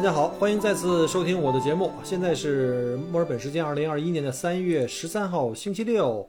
[0.00, 1.92] 大家好，欢迎再次收听我的节目。
[2.02, 6.26] 现在是墨尔本时间二零二一年的三月十三号星期六，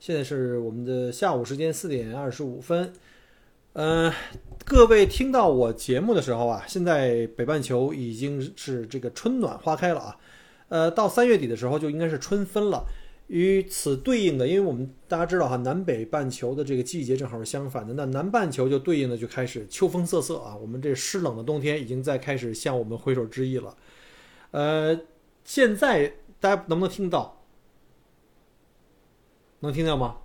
[0.00, 2.92] 现在是我们的下午时间四点二十五分。
[3.74, 4.12] 嗯，
[4.64, 10.16] 各位听到我节目的时候啊，现在北半球已经是这个春暖花开了啊。
[10.68, 12.84] 呃，到三月底的时候就应该是春分了。
[13.32, 17.94] 与此对应的，因为我们大家知道哈，南北半球的这个季节正好是相反的。
[17.94, 23.74] 那南半球就对应的就开始秋风瑟瑟啊，我们这湿冷的冬天已经在开始向我们挥手致意了。
[24.50, 25.00] 呃，
[25.46, 27.42] 现在大家能不能听到？
[29.60, 30.18] 能听到吗？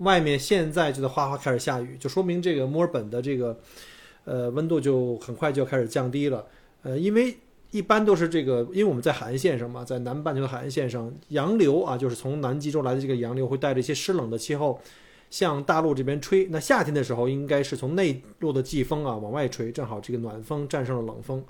[0.00, 3.58] 外面现在就在哗哗开始下雨，就说明这个墨尔本的这个
[4.24, 6.46] 呃温度就很快就要开始降低了。
[6.82, 7.34] 呃，因为。
[7.72, 14.78] 一般都是这个，因为我们在海岸线上嘛，在南半球的海岸线上，洋流啊，就是从南极洲来的这个洋流会带着一些湿冷的气候
[15.30, 16.46] 向大陆这边吹。
[16.50, 21.42] 那夏天的时候，应该是从内陆的季风啊往外吹，正好这个暖风战胜了冷风。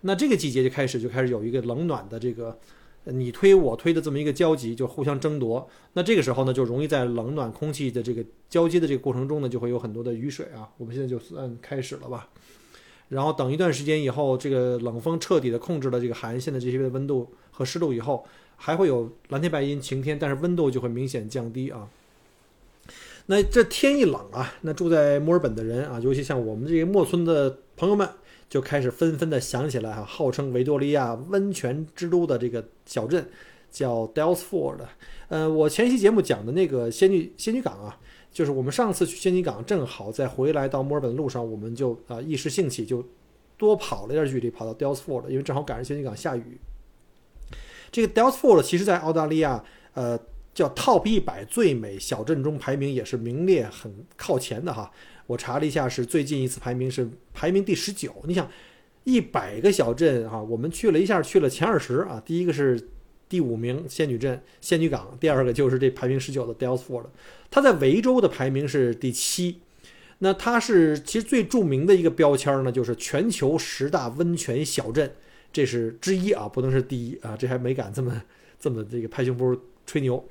[0.00, 2.58] 那这个季节就开始就开始有一个冷暖的这个
[3.04, 5.68] 你推我推的这么一个交集，就互相争夺。
[5.92, 10.68] 那这个时候呢，就容易在冷暖空气的这个交接的这个过程中呢，就会有很多的雨水啊。
[10.78, 12.28] 我们现在就算开始了吧。
[13.08, 18.26] 然后等一段时间以后，这个冷风彻底的控制了这个海岸线的这些温度和湿度以后，
[18.56, 21.88] 还会有蓝天白云、晴天，但是温度就会明显降低啊。
[23.26, 28.08] 那这天一冷啊，那住在墨尔本的人啊，尤其像我们这些墨村的朋友们，
[28.48, 33.28] 就开始纷纷的想起来哈，号称维多利亚温泉之都的这个小镇，
[33.70, 34.78] 叫 Dalesford。
[35.28, 37.98] 呃，我前期节目讲的那个仙女仙女港啊。
[38.36, 43.02] 就是我们上次去仙女港，正好在回来到墨尔本的路上，我们就啊一时兴起就
[43.56, 46.60] 多跑了一点距离，跑到 Dalesford，因为正好赶上仙女港下雨。
[47.90, 49.64] 这个 Dalesford 其实在澳大利亚，
[49.94, 50.20] 呃，
[50.52, 54.90] 叫 Top 一百最美小镇中排名也是名列很靠前的哈。
[55.26, 58.14] 我查了一下，是最近一次排名是排名第十九。
[58.24, 58.46] 你想，
[59.04, 62.22] 一百个小镇哈，我们去了一下，去了前二十啊。
[62.22, 62.90] 第一个是。
[63.28, 67.06] 第五名仙女镇、仙女港，第二个就是这排名十九的 Dellsford，
[67.50, 69.60] 它在维州的排名是第七。
[70.18, 75.14] 那它是其实最著名的一个标签呢，就是全球十大温泉小镇，
[75.52, 78.22] 这是之一啊，不能是第一啊，这还没敢这么
[78.58, 80.26] 这么这个拍胸脯吹牛。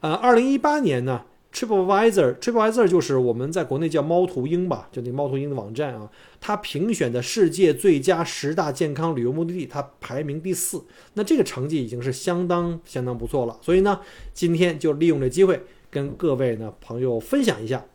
[0.00, 1.24] 呃，二零一八年呢。
[1.52, 6.08] TripAdvisor，TripAdvisor 就是我们在国内叫猫头鹰吧，就那猫头鹰的网站啊。
[6.40, 10.84] 它评选的世界最佳十大健康旅游目的地，它排名第四。
[11.14, 13.58] 那这个成绩已经是相当相当不错了。
[13.60, 14.00] 所以呢，
[14.32, 17.86] 今天就利用这机会跟各位呢朋友分享一下，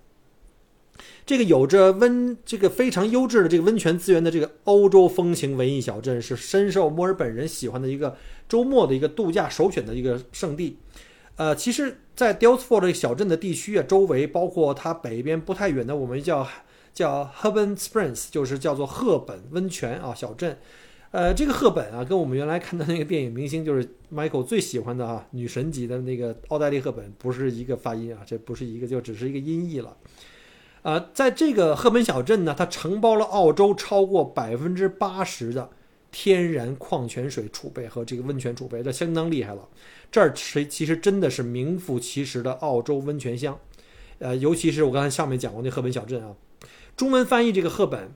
[1.25, 8.17] 这个有着温这个非常优质的这个温泉资源的这个欧洲风情文艺小镇，是深受墨尔本人喜欢的一个
[8.49, 10.79] 周末的一个度假首选的一个圣地。
[11.35, 16.47] 呃，其实，在 Dalesford 这个小镇的地区啊，周围包括它北边不太远的，我们叫
[16.93, 20.59] 叫 Herban Springs，就是叫做赫本温泉啊小镇。
[21.09, 29.97] 呃，这个赫本啊，跟我们原来看的那个电影明星，就是 Michael 最喜欢的啊女神级的那个奥黛丽·赫本，不是一个发音啊，这不是一个，就只是一个音译了。
[30.83, 35.69] 啊，在这个赫本小镇呢，它承包了澳洲超过百分之八十的。
[36.13, 39.67] 天然矿泉水储备和这个温泉储备，这相当厉害了。
[40.09, 43.59] 这儿其其实真的是名副其实的澳洲温泉乡，
[44.19, 46.35] 呃，尤其是我刚才上面讲过那赫本小镇啊，
[46.95, 48.13] 中文翻译这个赫本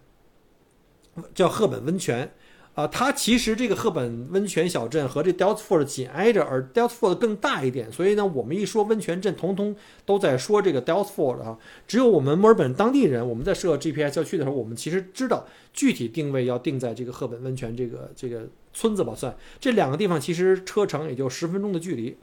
[1.33, 2.31] 叫赫本温泉。
[2.77, 9.75] 啊，它其实这个赫本温泉小镇和这 Dalesford 紧挨着，而 Dalesford 更大一点，所以呢，我们一说温泉镇，通通
[10.05, 11.57] 都在说这个 Dalesford 啊。
[11.87, 22.15] 只有我们墨尔本当地人，我们在设 GPS 要去的时候，我们其实知道具体定位要定在这个赫本温泉这个这个村子吧，算这两个地方其实车程也就十分钟的距离。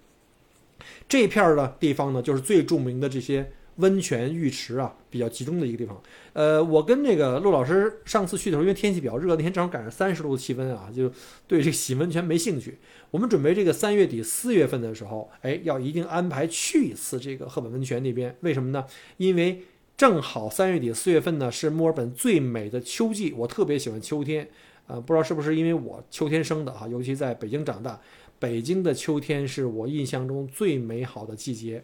[1.08, 3.50] 这片儿的地方呢，就是最著名的这些。
[3.76, 6.00] 温泉浴池啊，比较集中的一个地方。
[6.32, 11.10] 呃，我跟那个陆老师上次去的时候，因为天气比较热，那天正好赶上三十度的气温啊，就
[11.46, 12.78] 对这个洗温泉没兴趣。
[13.10, 18.36] 我们准备这个三月底四月份的时候，哎，要一定安排去一次这个赫本温泉那边。
[18.40, 18.84] 为什么呢？
[19.16, 19.62] 因为
[19.96, 24.48] 正好三月底四月份呢是墨尔本最美的秋季，我特别喜欢秋天。
[24.86, 27.98] 呃，不知道是不是因为我秋天生的哈，尤其在北京长大，
[28.38, 31.82] 北京的秋天是我印象中最美好的季节。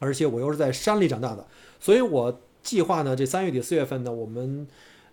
[0.00, 1.46] 而且我又是在山里长大的，
[1.78, 4.66] 所以我计划呢，这三月底四月份呢，我们，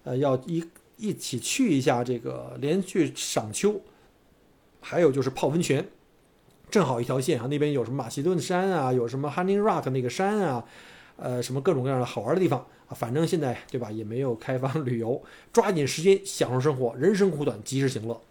[0.04, 0.64] 呃，要一
[0.96, 3.82] 一起去一下这个连续赏秋，
[4.82, 5.88] 还有就是泡温泉，
[6.72, 7.48] 正好一条线啊。
[7.48, 10.66] 那边有什么马其顿山啊，有什么 Honey Rock 那个山啊，
[11.18, 12.96] 呃，什么各种各样的好玩的地方啊。
[12.96, 15.22] 反正现在对吧，也没有开放旅游，
[15.54, 18.22] 抓紧时间享受生活，人生苦短，及时行乐。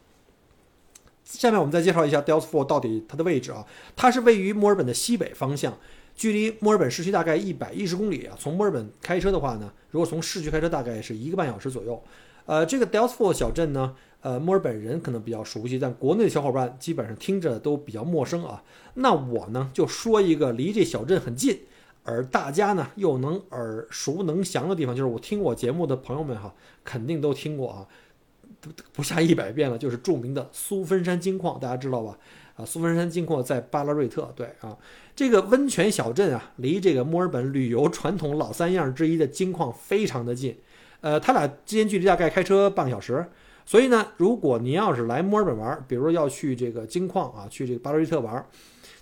[1.24, 3.66] 下面我们再介绍一下 Dells Fort 到底它的位置啊，
[3.96, 5.76] 它是位于墨尔本的西北方向，
[6.16, 8.34] 距离墨尔本市区大概一百一十公里啊。
[8.36, 12.02] 从墨尔本开车的话呢，如果从市区开车大概是一个半小时左右。
[12.46, 18.62] 呃，这个 Dells Fort 小镇呢，呃，墨尔本人可能比较熟悉，但国内的小伙伴基本上听着都比较陌生啊。
[18.94, 21.60] 那我呢就说一个离这小镇很近，
[22.04, 26.54] 而大家呢又能耳熟能详的地方，就是我听我节目的朋友们哈，
[26.84, 27.86] 肯定都听过啊。
[28.92, 32.18] 不下一百遍了，就是著名的苏芬山金矿，大家知道吧？
[32.56, 34.76] 啊，苏芬山金矿在巴拉瑞特，对啊，
[35.14, 40.56] 这个温泉小镇啊，离这个墨尔本旅游传统老三样之一的金矿非常的近，
[41.02, 43.26] 呃，它俩之间距离大概开车半个小时，
[43.64, 48.44] 所以呢，如果您要是来墨尔本玩，比如说要去这个金矿啊，去这个巴拉瑞特玩，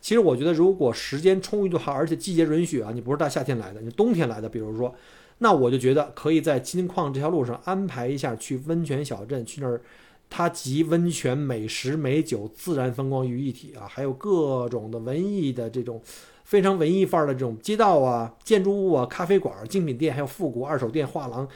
[0.01, 4.95] 其实我觉得如果时间充裕的话，而且季节允许啊，你不是大夏天来的，你冬天来的，比如说。
[5.39, 9.81] 那我就觉得可以在金矿这条路上安排一下去温泉小镇，去那儿，
[10.29, 16.03] 它集温泉、美食、美酒、自然风光于一体啊，还有各种的文艺的这种
[16.45, 21.49] 非常文艺范儿的这种街道啊、建筑物啊、咖啡馆、精品店，还有复古二手店、画廊。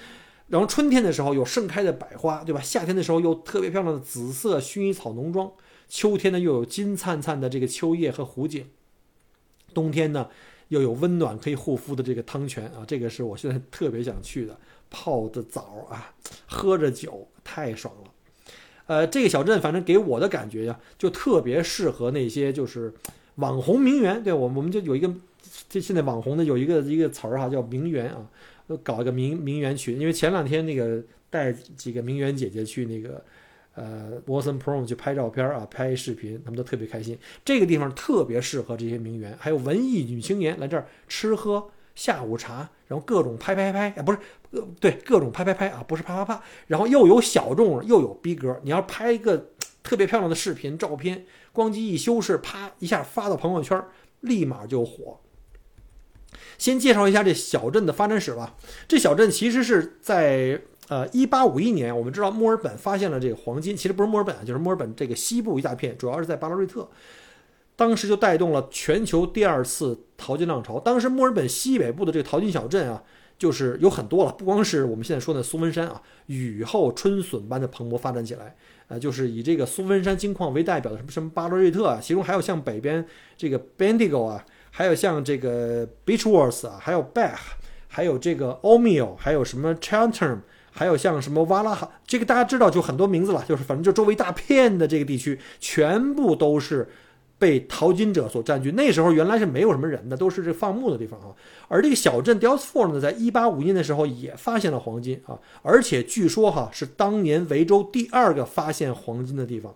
[0.49, 2.61] 然后春天的时候有盛开的百花，对吧？
[2.61, 5.51] 夏天的时候有特别漂亮的紫色薰衣草农庄，
[5.89, 8.67] 秋天呢又有金灿灿的这个秋叶和湖景，
[9.75, 10.29] 冬天呢。
[10.69, 14.55] 又有温暖可以护肤的这个汤泉啊，这个是我现在特别想去的，
[14.91, 16.13] 泡着澡啊，
[16.47, 18.11] 喝着酒，太爽了。
[18.89, 22.93] 呃，这个小镇反正给我的感觉呀，就特别适合那些就是
[23.37, 24.21] 网红名媛。
[24.21, 25.09] 对我，我们就有一个，
[25.69, 28.27] 这现在网红的有一个一个词儿哈，叫名媛啊，
[28.83, 30.01] 搞一个名名媛群。
[30.01, 31.01] 因为前两天那个
[31.31, 33.23] 带几个名媛姐姐去那个。
[33.75, 37.17] 呃 w a s o n Prom 去拍照片啊，拍视频，他们都特别开心。
[37.45, 41.65] 这个地方特别适合这些名媛，还有文艺女青年来这儿吃喝
[41.95, 44.19] 下午茶，然后各种拍拍拍，啊，不是，
[44.81, 48.59] 对，各种拍拍拍啊，不是啪啪啪，然后又有小众，又有逼格。
[48.65, 49.51] 你要拍一个
[49.83, 53.81] 特别漂亮的视频照片，光机一修饰，啪一下发到朋友圈，
[54.23, 55.21] 立马就火。
[56.59, 58.57] 先介绍一下这小镇的发展史吧。
[58.89, 60.61] 这小镇其实是在。
[60.89, 66.89] 呃，一八五一年，我们知道墨尔本发现了这个黄金，其实不是墨尔本啊，就是墨尔本这个西部一大片，主要是在巴拉瑞特，
[67.79, 70.81] 当时就带动了全球第二次淘金浪潮。
[70.81, 73.01] 当时墨尔本西北部的这个淘金小镇啊，
[73.39, 78.57] 就是有很多了，不光是我们现在说的苏芬山啊，雨后春笋般的蓬勃发展起来。
[78.89, 87.39] 呃，就是以这个苏芬山金矿为代表的什么什么巴罗瑞特啊，其中还有像北边这个 Bendigo 啊，还有像这个 Beechworth 啊，还有 Bath，
[87.87, 90.41] 还有这个 Omeo，还有什么 Cheltenham。
[90.71, 96.89] 还有像什么瓦拉哈，这个大家知道就很多名字了，就是反正就周围大片的这个地区，全部都是
[97.39, 98.71] 被淘金者所占据。
[98.73, 101.29] 那时候原来是没有什么人的，都是这放牧的地方啊。
[101.69, 109.75] 而这个小镇 d o s f o r 呢，在一八五一年的时候也发现了黄金啊，而且据说哈是当年维州第二个发现黄金的地方。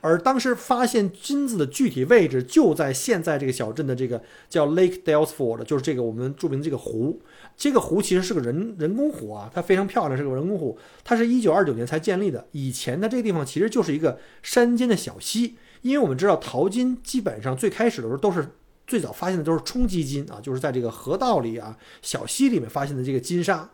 [0.00, 7.20] 而当时发现金子的具体位置就在现在这个小镇的这个叫 Lake Delsford，就是这个我们著名的这个湖。
[7.56, 10.78] 这个湖其实是个人人工湖啊，它非常漂亮，是个人工湖。
[11.04, 12.46] 它是一九二九年才建立的。
[12.52, 18.46] 以前的这个地方其实就是一个山间的小溪，因为我们知道淘金基本上最开始的时候都是
[18.86, 23.68] 最早发现的都是冲击金啊，就是在这个河道里啊、小溪里面发现的这个金沙。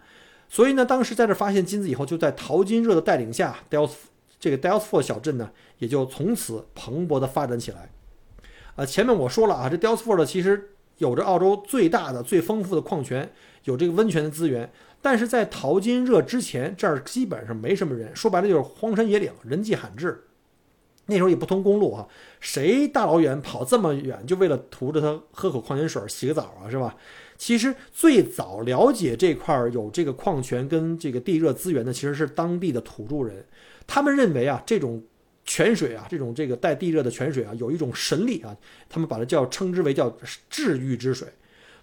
[0.48, 3.90] 所以呢，当时在这发现金子以后，就在淘金热的带领下，Dels
[4.38, 7.90] 这个 Delsford 小镇呢也就从此蓬勃的发展起来。
[8.74, 13.32] 啊，前面我说了啊，这 Delsford 其实有着澳洲最大的、最丰富的矿泉。
[13.64, 14.70] 有这个温泉的资源，
[15.02, 20.22] 但是在淘金热之前，这儿基本上没什么人，说白了就是荒山野岭，人迹罕至。
[21.06, 22.06] 那时候也不通公路啊，
[22.38, 26.94] 谁大老远跑这么远，就为了图着他喝口矿泉水、洗个澡啊，是吧？
[27.36, 33.44] 其实最早了解这块儿有这个矿泉跟这个地热资源的，其实是当地的土著人，
[33.86, 35.02] 他们认为啊，这种
[35.44, 38.56] 泉水啊，这种这个带地热的泉水啊，有一种神力啊，
[38.88, 40.16] 他们把它叫称之为叫
[40.50, 41.28] 治愈之水。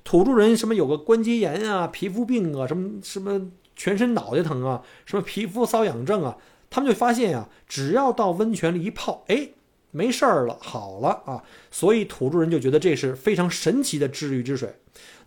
[0.03, 6.37] 土著人什么有个关节炎啊、皮肤病啊、什么什么全身脑袋疼啊、什么皮肤瘙痒症啊，
[6.69, 9.49] 他们就发现啊，只要到温泉里一泡，哎，
[9.93, 11.41] 没事儿了，好了啊。
[11.71, 14.75] 所以土著人就觉得这是非常神奇的治愈之水。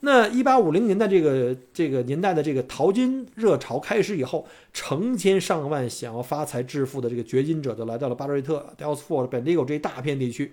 [0.01, 10.53] 那一八五零年代这个这个年代的这个淘金热潮开始以后，成千上万想要发财致富的这个掘金者就来到了巴瑞特、德 f 斯 r d 本迪 o 这一大片地区。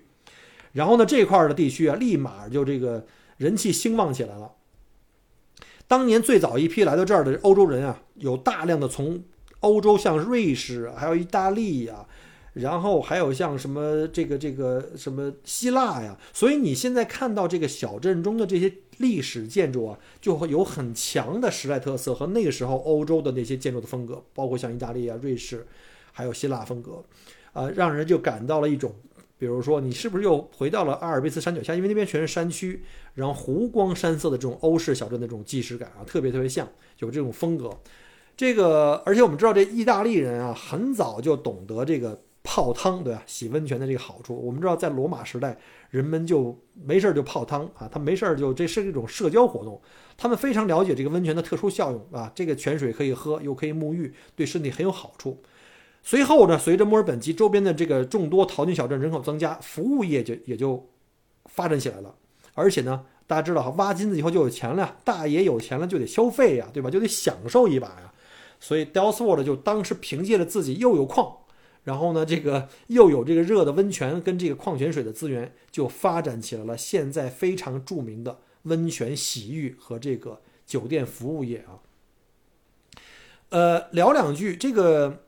[0.72, 3.04] 然后呢，这块的地区啊，立马就这个。
[3.36, 4.52] 人气兴旺起来了。
[5.88, 9.24] 当年最早一批来到这儿的欧洲人啊，有大量的从
[9.58, 12.06] 欧洲像瑞士，还有意大利呀，
[12.54, 25.66] 然后还有像什么这个这个什么希腊呀，所以你现在看到这个小镇中的这些历史建筑啊，就会有很强的时代特色和那个时候欧洲的那些建筑的风格，包括像意大利啊、瑞士，
[26.12, 27.04] 还有希腊风格，
[27.52, 28.94] 啊，让人就感到了一种。
[29.36, 31.74] 比如说，你是不是又回到了阿尔卑斯山脚下？
[31.74, 32.82] 因为那边全是山区，
[33.14, 36.66] 然后湖光山色的这种欧式小镇的这种既视感啊，特别特别像，
[37.00, 37.68] 有这种风格。
[38.36, 43.22] 这个，而且我们知道，这意大利人啊，很早就懂得这个泡汤，对吧？
[43.26, 44.36] 洗温泉的这个好处。
[44.36, 45.58] 我们知道，在罗马时代，
[45.90, 49.80] 人们就没事儿就泡汤啊，他没事儿就这是一种社交活动，
[50.16, 55.42] 他们非常了解这个温泉的特殊效用啊，这个泉水可以喝，又可以沐浴，对身体很有好处。
[56.02, 60.86] 随后呢，随着墨尔本及周边的这个众多淘金小镇人口增加，服务业就也就
[61.46, 62.14] 发展起来了。
[62.52, 66.90] 而且呢，大家知道哈，挖金子以后就有钱了，大爷有钱了就得消费呀，对吧？
[66.90, 68.12] 就得享受一把呀。
[68.60, 71.34] 所以 Dalesford 就当时凭借着自己又有矿，
[71.84, 81.80] 然后呢，这个又有这个热的温泉跟这个矿泉水的资源，就发展起来了现在非常著名的温泉洗浴和这个酒店服务业啊。
[83.50, 85.20] 呃，聊两句这个。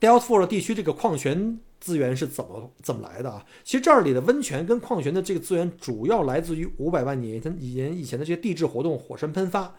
[0.00, 3.46] Delftford 地区这个矿泉资源是怎么怎么来的啊？
[3.62, 9.74] 其实这里的温泉跟矿泉的这个资源主要来自于五百万年以前以前的这些地质活动，火山喷发。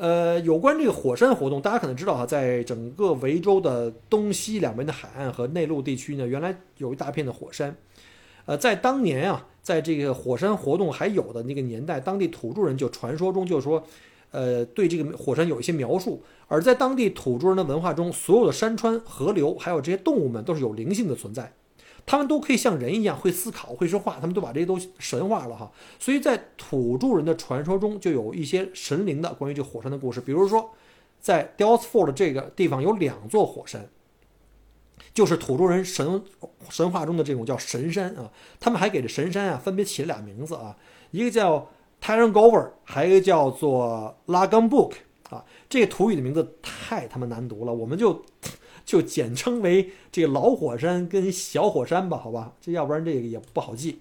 [0.00, 7.76] 呃，有关这个火山活动，大家可能知道哈，在整个维州的东西两边的海岸和内陆地区呢，原来有一大片的火山。
[8.46, 13.84] 呃，在当年啊，在这个火山活动还有的那个年代，当地土著人就传说中就说。
[14.32, 21.52] 呃，对这个火山有一些描述，而在当地土著人的文化中，所有的山川、河流，还有这些动物们，都是有灵性的存在，
[22.10, 25.70] 他们都可以像人一样会思考、会说话，他们都把这些都神化了哈。
[26.00, 30.20] 所以在土著人的传说中，就有一些神灵的关于这火山的故事。
[30.20, 30.72] 比如说，
[31.20, 33.88] 在 Dalesford 这个地方有两座火山，
[35.14, 36.20] 就是土著人神
[36.68, 38.28] 神话中的这种叫神山啊。
[38.58, 40.76] 他们还给这神山啊分别起了俩名字啊，
[41.12, 41.68] 一个叫。
[42.02, 44.94] t y r o n Gover，还有一个叫做 Lagun Book
[45.28, 48.24] 啊，这个土语的名字太他妈难读了，我们就
[48.90, 54.00] 就简称为这个老火山跟小火山吧，好吧，这要不然这个也不好记。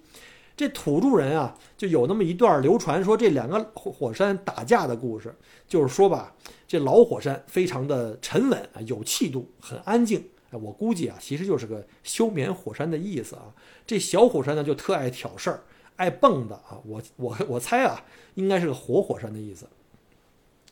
[0.58, 5.31] 这土著人啊，就有那么一段流传说这两个火山打架的故事，
[5.67, 6.34] 就是说吧，
[6.67, 10.27] 这老火山非常的沉稳啊，有气度，很安静。
[10.50, 13.53] 我估计啊，其实就是个休眠火山的意思啊。
[13.86, 15.62] 这小火山呢，就特爱挑事儿。
[15.98, 18.03] 爱蹦的啊，我我我猜啊，
[18.34, 19.67] 应该是个活火山的意思。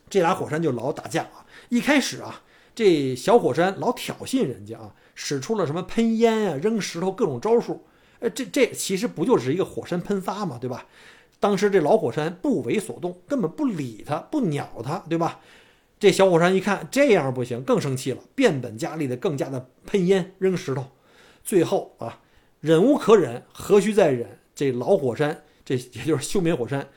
[0.09, 1.45] 这俩火山就老打架啊。
[1.69, 2.41] 一开始啊，
[2.77, 7.87] 这小火山老挑衅人家啊，使出了什么喷烟啊、扔石头各种招数。
[8.19, 10.85] 哎，这这其实不就是一个火山喷发嘛，对吧？
[11.39, 15.39] 当时这老火山不为所动，根本不理他，不鸟他，对吧？
[15.99, 20.85] 这小火山一看这样不行，更生气了，变本加厉的更加的喷烟、扔石头。
[21.43, 22.21] 最后啊，
[22.59, 24.37] 忍无可忍，何须再忍？
[24.53, 26.87] 这老火山，这也就是休眠火山，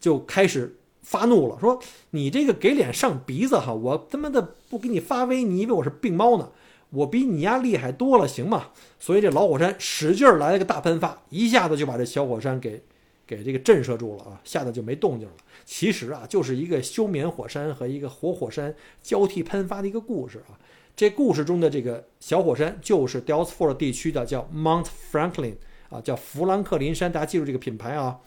[0.00, 0.79] 就开始
[1.10, 6.52] 发怒了，说：“你这个给脸上鼻子哈，我他妈的不给你发威，你以为我是病猫呢？
[6.90, 8.68] 我比你丫厉害多了，行吗？”
[9.00, 12.80] 所以这老火山使劲儿来了个大喷发，一下子就把这小火山给
[13.26, 15.34] 给这个震慑住了啊，吓得就没动静了。
[15.64, 20.54] 其实啊，就是一个休眠火山和一个活火山交替喷发的一个故事啊。
[20.94, 25.54] 这故事中的这个小火山就是 Dalesford 地区的，叫 Mount Franklin。
[25.88, 28.20] 啊，叫弗兰克林山，大家记住这个品牌啊。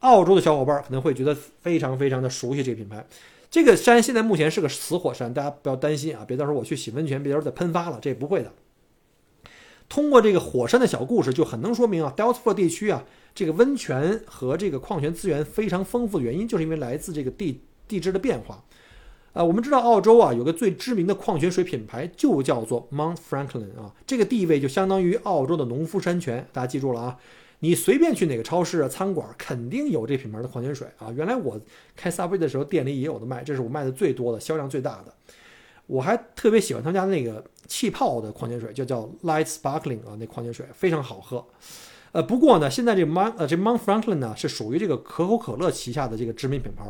[0.00, 3.04] 澳洲的小伙伴可能会觉得非常非常的熟悉这个品牌。
[3.50, 8.52] 这个山现在目前是个死火山，大家不要担心啊，别到时候我去洗温泉，别到时候再喷发了，这不会的。
[9.88, 18.62] 通过这个火山的小故事，就很能说明啊，Delta 地区啊，这个温泉和这个矿泉资源非常丰富的原因，就是因为来自这个地地质的变化。
[19.32, 26.46] 啊，我们知道澳洲啊有个最知名的矿泉水品牌就叫做 Mount Franklin 啊，这个地位就相当于澳洲的农夫山泉。
[26.52, 27.16] 大家记住了啊，
[27.60, 31.10] 你随便去哪个超市啊、餐馆，肯定有这品牌的矿泉水啊。
[31.16, 31.60] 原来我
[31.96, 35.12] 开 Subway 的时候，店里也有的卖，这是我卖的最多的、销量最大的。
[35.86, 41.44] 我还特别喜欢他们家那个气泡的矿泉水，就叫 Light Sparkling 啊，那矿泉水非常好喝。
[42.12, 46.84] 呃，不过呢，现在这 Mount 呃这 Mount Franklin 呢是属于这个可口可乐旗下的这个知名品牌，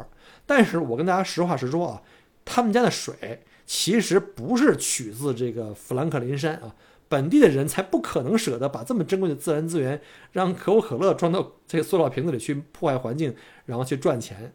[0.47, 2.03] 但是我跟大家实话实说啊。
[2.51, 6.75] 他们家的水其实不是取自这个富兰克林山啊，
[7.09, 10.01] 本地的人才不可能舍得把这么珍贵的自然资源
[10.33, 13.35] 让可口可乐装到这个塑料瓶子里去破坏环境，
[13.67, 14.53] 然后去赚钱。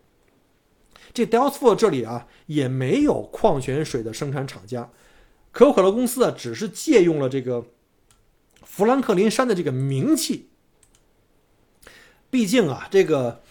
[1.13, 4.89] 这 Delftford 这里啊也没有矿泉水的生产厂家，
[5.51, 7.65] 可口可乐公司啊只是借用了这个
[8.63, 10.49] 富兰克林山的这个名气。
[12.29, 13.41] 毕竟啊这个。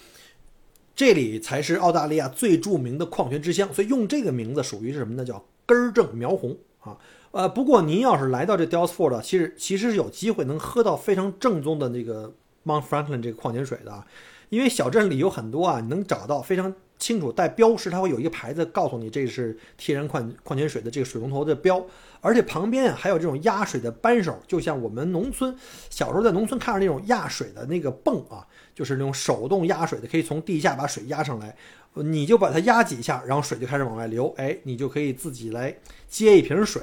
[0.95, 5.25] 这里才是澳大利亚最著名的矿泉之乡，所以用这个名字属于是什么呢？
[5.25, 6.97] 叫根正苗红啊。
[7.33, 12.33] 呃，不过您要是来到这 Dalesford，其实其实是有机会能喝到非常正宗的那个
[12.67, 14.05] Mount Franklin 这个矿泉水的，
[14.51, 21.83] 因为小镇里有很多啊，你能找到非常清楚带标识，它会有一个牌子告诉你这是天然矿矿泉水的这个水龙头的标，
[22.21, 25.57] 而且旁边啊还有这种压水的扳手，就像我们农村
[25.89, 31.55] 小时候在农村看着那种压水的那个泵啊，就是那种手动压水的，可以从地下把水压上来。
[31.95, 35.77] 你就把它压几下，然后水就开始往外流，哎，你就可以自己来
[36.09, 36.83] 接一瓶水，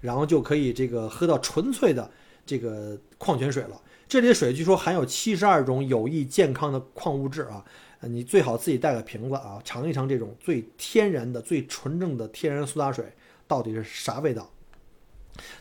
[0.00, 2.08] 然后就可以这个喝到纯粹的
[2.46, 3.82] 这个矿泉水了。
[4.06, 7.64] 这里的水据说含有七十二种有益健康的矿物质啊，
[8.02, 13.04] 你最好自己带个瓶子啊，尝一尝这种最天然的、最纯正的天然苏打水
[13.48, 14.48] 到底是啥味道。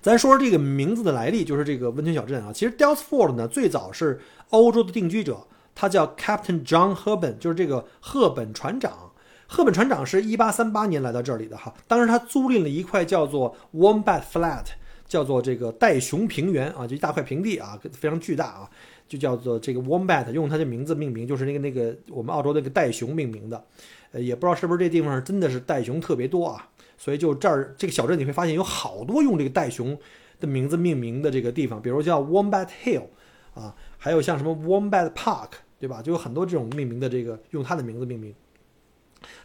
[0.04, 5.48] 咱说说这个名字的来历，就是这个温泉小镇啊，其实 Dalesford 呢最早是欧洲的定居者。
[5.76, 9.12] 他叫 Captain John Herben，就是这个赫本船长。
[9.46, 14.66] 赫本船长是一八三八年来到这里的哈，当时他租赁了一块叫做 Wombat Flat，
[15.06, 18.70] 叫做这个袋熊平原啊，就一大块平地啊，非常巨大啊，
[19.08, 23.64] 就叫做这个 Wombat，用它的名字命名，就是那个那个我们澳洲那个袋熊命名的。
[24.12, 29.96] 呃，也不知道是不是这地方真的是袋熊特别多啊，所以就这儿这个小镇你会发现有好多用这个袋熊
[30.40, 33.06] 的名字命名的这个地方，比如叫 Wombat Hill
[33.54, 33.76] 啊。
[34.04, 36.02] 还有像什么 Wombat Park，对吧？
[36.02, 38.36] 就有很多这种命名的这个用他的名字命名。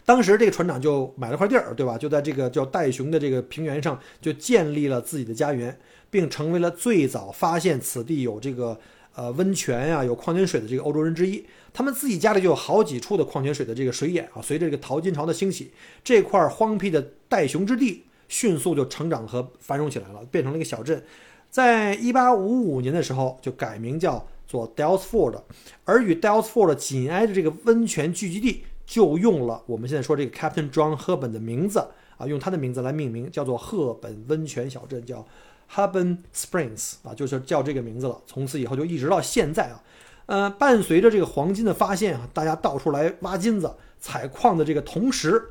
[0.03, 1.97] 当时这个船长就买了块地儿，对吧？
[1.97, 8.77] 就在这个叫袋熊的这个平原上，就建立了自己的家园，并成为了最早发现此地有这个
[9.15, 11.45] 呃温泉呀、有矿泉水的这个欧洲人之一。
[11.71, 14.41] 他们自己家里就有好几处的矿泉水的这个水眼啊。
[14.41, 15.71] 随着这个淘金潮的兴起，
[16.03, 21.01] 这块荒僻的袋熊之地迅速就成长和繁荣起来了，变成了一个小镇。
[21.49, 24.27] 在一八五五年的时候，就改名叫。
[24.49, 25.43] 做 Dalesford，
[25.85, 35.23] 而与 Dalesford 紧挨着这个温泉聚集地，就用了我们现在说这个 Captain John 赫本的名字啊，用他的名字来命名，叫做赫本温泉小镇，叫
[35.71, 38.19] Haben Springs 啊，就是叫这个名字了。
[38.25, 39.83] 从此以后就一直到现在啊，
[40.25, 45.49] 呃，伴随着这个黄金的发现啊，大家到处来挖金子、采矿的这个同时，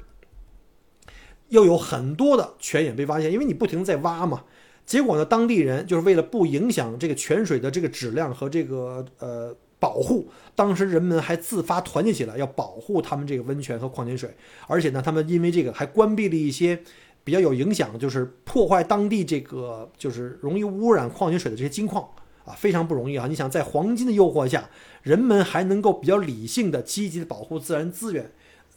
[1.50, 4.42] 又有很多的泉眼被发现，因为你不停在挖嘛。
[4.88, 14.34] 结果呢，当地人就是为了不影响这个泉水的这个质量和这个呃保护，当时人们还自发团结起来，要保护他们这个温泉和矿泉水。
[14.66, 16.80] 而且呢，他们因为这个还关闭了一些
[17.22, 22.08] 比较有影响，就是破坏当地这个就是容易污染矿泉水的这些金矿
[22.46, 23.26] 啊，非常不容易啊。
[23.26, 24.70] 你想在黄金的诱惑下，
[25.02, 28.32] 人们还能够比较理性的、积极的保护自然资源，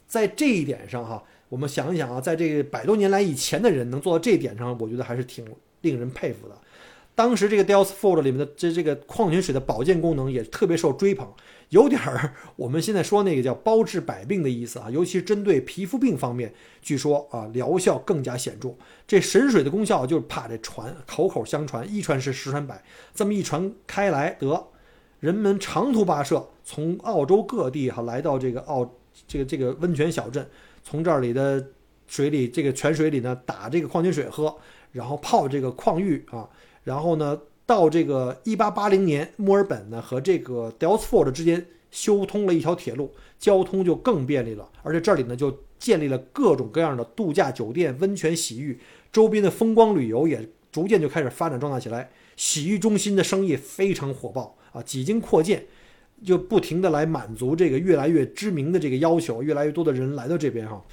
[0.08, 5.45] 在这一点上哈，我们想一想啊，在这百多年来以前的人能做到这一点上，我觉得还是挺。
[5.82, 6.58] 令人佩服的，
[7.13, 11.28] 当时这个 Dalesford 里面的这这个矿泉水的保健功能也特别受追捧，
[11.70, 18.74] 有点儿我们现在说那个叫包治百病的意思啊，尤其是针对皮肤病方面，据说啊疗效更加显著。
[19.06, 22.82] 这神水的功效就是怕这传，口口相传，一传十，十传百，
[23.13, 24.67] 这么一传开来，得
[25.20, 28.89] 人们长途跋涉，从澳洲各地哈来到这个澳
[29.28, 30.50] 这个这个温泉小镇，
[30.84, 31.67] 从这里的
[32.08, 34.56] 水里这个泉水里呢打这个矿泉水喝。
[34.92, 36.48] 然后泡这个矿浴啊，
[36.84, 44.70] 然后呢，到这个一八八零年，墨尔本呢和这个 Dalesford 之间修通了一条铁路，交通就更便利了。
[44.84, 48.80] 而且这里呢就建立了各种各样的度假酒店、温泉洗浴，
[49.12, 52.10] 周边的风光旅游也逐渐就开始发展壮大起来。
[52.36, 55.66] 洗浴中心的生意非常火爆啊，几经扩建，
[56.26, 60.84] 就不停的来满足这个越来越知名的这个要求，越来越多的人来到这边哈。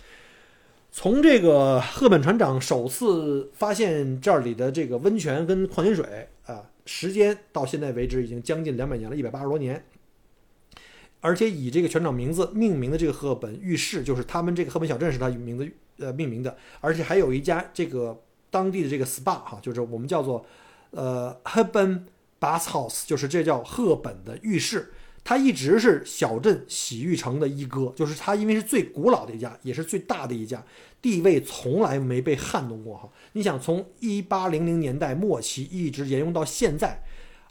[0.91, 9.85] 从这个赫本船长首次发现这里的这个温泉跟矿泉水啊，时间到现在为止已经将近两百年了，一百八十多年。
[11.21, 16.57] 而且以这个船长名字命名的这个赫本浴室，就是他们这个赫本小镇是他名字呃命名的。
[16.81, 20.45] 而且还有一家这个当地的这个 SPA 哈，就是我们叫做
[20.91, 22.03] 呃 Herben
[22.41, 24.93] Bath House，就是这叫赫本的浴室。
[25.29, 30.65] 它一直是小镇洗浴城的一哥，就是它，因为是最古老的一家，也是最大的一家，
[31.03, 33.07] 地位从来没被撼动过哈。
[33.35, 37.03] 你想从一八零零年代末期一直沿用到现在，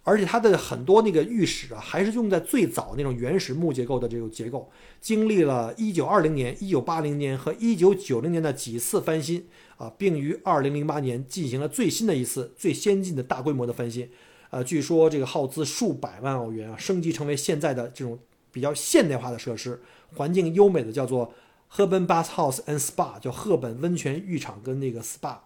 [0.02, 9.46] 而且它的很多那个浴室啊，还是用在最早那种原始木结构的这种结构，经历了一九二零年、一九八零年和一九九零年的几次翻新
[9.78, 14.10] 啊，并于二零零八年进行了最新的一次最先进的大规模的翻新。
[14.50, 18.18] 呃，据说这个耗资数百万澳元啊，升级成为现在的这种
[18.52, 19.82] 比较现代化的设施，
[20.16, 21.34] 环境优美的叫做
[21.68, 25.38] 赫本 Bath House and Spa，叫赫本温泉浴场跟那个 SPA。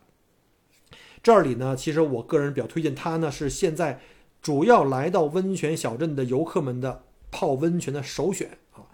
[1.23, 4.01] 这里呢，其实我个人比较推荐它呢，是现在
[4.41, 8.85] 主要来到温泉小镇的游客们的泡温泉的首选啊。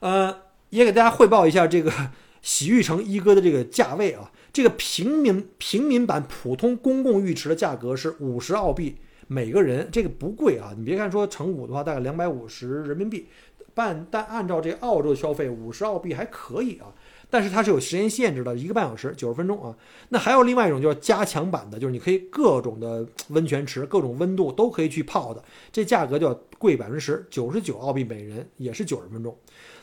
[0.00, 1.92] 呃，也给大家汇报一下这个。
[2.40, 8.96] 洗浴城一哥的这个价位啊，这个平民平民版普通公共浴池的价格是五十澳币
[9.28, 10.74] 每个人，这个不贵啊。
[10.76, 13.28] 你别看说乘五的话大概两百五十人民币，
[13.72, 16.92] 但但按照这澳洲的消费五十澳币还可以啊。
[17.30, 19.76] 但是它是有时间限制的，一个半小时，九十分钟啊。
[20.08, 29.36] 那还有另外一种就是加强版的，就是你可以各种的温泉池、各种温度都可以去泡的，这价格就要贵百分之十，九十九澳币每人，也是九十分钟。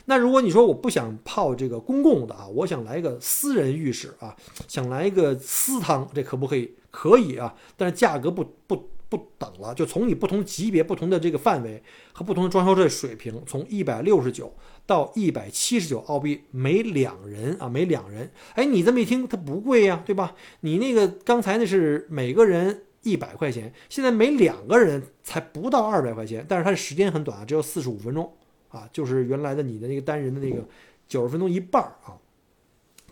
[0.06, 4.34] 那如果你说我不想泡这个公共的啊，我想来一个私人浴室啊，
[4.66, 6.74] 想来一个私汤，这可不可以？
[6.90, 8.88] 可以啊，但是价格不不。
[9.08, 14.52] 不等了，就从你不同级别、不同的这个范围和不同的装修这水平，从一百六十九
[14.84, 18.30] 到一百七十九澳币每两人啊，每两人。
[18.54, 20.34] 哎，你这么一听，它不贵呀，对吧？
[20.60, 28.32] 你那个刚才那是每个人一百块钱，现在每两个人才不到二百块钱，但是它的时间很短啊，只有四十五分钟
[28.70, 30.66] 啊，就是原来的你的那个单人的那个
[31.06, 32.18] 九十分钟一半啊。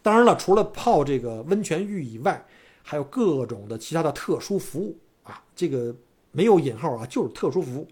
[0.02, 2.44] 当然了，除了泡这个温泉浴以外，
[2.82, 4.98] 还有各种的其他的特殊服务。
[5.24, 5.94] 啊，这个
[6.32, 7.88] 没有引号啊，就是特殊服务，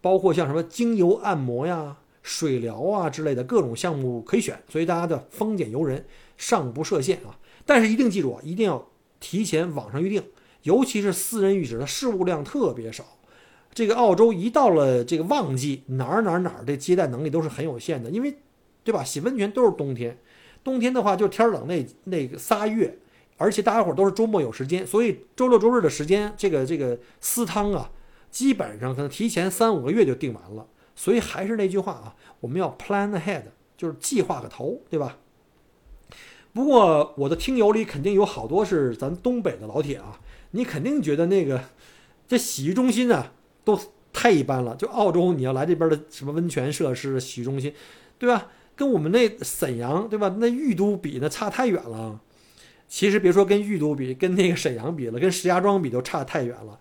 [0.00, 6.04] 包括像什么精油按摩呀、水疗啊之类的各种项目可以选，所以大家的丰俭由人，
[6.36, 7.38] 上不设限啊。
[7.64, 8.86] 但是一定记住啊，一定要
[9.20, 10.22] 提前网上预定，
[10.62, 13.04] 尤其是私人浴室，它事务量特别少。
[13.72, 18.36] 这个澳洲一到了这个旺季，哪儿哪儿哪儿的接待能力都是很有限的，因为
[18.84, 19.02] 对吧？
[19.02, 20.18] 洗温泉都是冬天，
[20.62, 22.98] 冬天的话就天冷那那个仨月。
[23.36, 27.90] 而且大家伙都是周末有时间，所以周六周日的时间，这个这个私汤啊，
[28.30, 30.66] 基本上可能提前三五个月就订完了。
[30.96, 33.42] 所以还是那句话啊，我们要 plan ahead，
[33.76, 35.18] 就是计划个头，对吧？
[36.52, 40.20] 不过我的听友里肯定有好多是咱东北的老铁啊，
[40.52, 41.64] 你肯定觉得那个
[42.28, 43.32] 这洗浴中心啊
[43.64, 43.76] 都
[44.12, 44.76] 太一般了。
[44.76, 47.74] 就澳洲你要来这边的什么温泉设施、洗浴中心，
[48.16, 48.46] 对吧？
[48.76, 50.32] 跟我们那沈阳，对吧？
[50.38, 52.20] 那玉都比那差太远了。
[52.88, 56.78] 其实别说跟玉都比，跟那个沈阳比了，跟石家庄比都差太远了。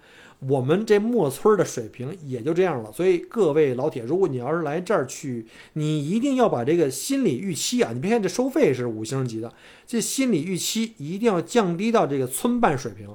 [0.48, 2.92] 我们这墨村的水平也就这样了。
[2.92, 9.54] 所以各位老铁，如果你要是来这儿去，你一定要把这个心理预期啊，你别看这收费是五星级的，
[9.88, 13.08] 这心理预期一定要降低到这个村办水平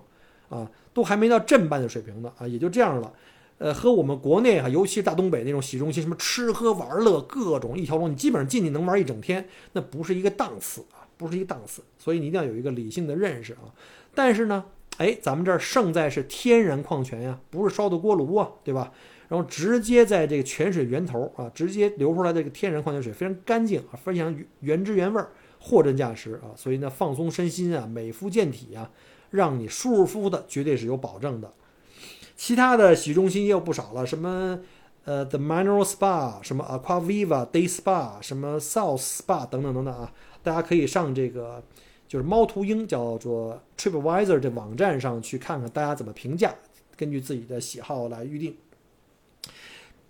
[0.49, 3.13] 啊，都还没到镇办的水平呢啊，也就这样了。
[3.59, 11.05] 呃，和我们国内啊，尤其是大东北那种洗中心，什么吃喝玩乐各种一条龙，你基本上进去能玩一整天，那不是一个档次啊。
[11.19, 13.69] 不是一个档次，所以你一定要有一个理性的认识啊。
[14.15, 14.65] 但是呢，
[14.97, 18.93] 哎，咱们这儿胜在是天然矿泉呀，不是烧的锅炉啊，对吧？
[19.29, 25.29] 然后直接在这个泉水源头啊，直接流出来这个天然矿泉水非常干净啊，非常原汁原味儿，
[25.61, 26.57] 货真价实啊。
[26.57, 28.91] 所以呢，放松身心啊，美肤健体啊，
[29.31, 31.53] 让你舒舒服服的，绝对是有保证的。
[32.35, 34.61] 其他的洗浴中心也有不少了，什么
[35.05, 40.11] 呃 The Mineral Spa，什么 Aqua Viva Day Spa，什么 South Spa 等等等等啊。
[40.43, 41.63] 大家可以上这个
[42.07, 46.55] 就是猫头鹰叫做 TripAdvisor 这网站上去看看大家怎么评价，
[46.97, 48.57] 根据自己的喜好来预定。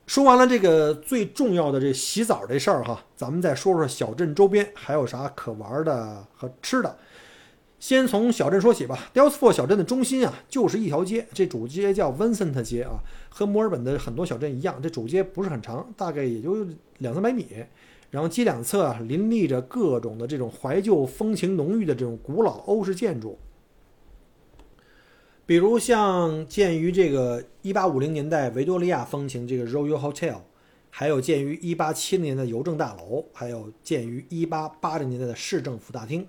[0.06, 6.96] 说完了这个最重要的这洗澡这事儿哈，咱们再说说小镇周边还有啥可玩的和吃的。
[7.78, 16.66] 先从小镇说起吧 d e l s f o r 小镇的中心啊就是一条街，这主街叫 Vincent 街啊，和墨尔本的很多小镇一样，这主街不是很长，大概也就
[16.98, 17.46] 两三百米。
[18.11, 23.38] 然后街两侧啊，林立着各种的这种怀旧风情浓郁的这种古老欧式建筑，
[25.44, 30.37] 比如像建于这个1850年代维多利亚风情这个 Royal Hotel，
[30.88, 36.27] 还有建于1870年的邮政大楼，还有建于1880年代的市政府大厅，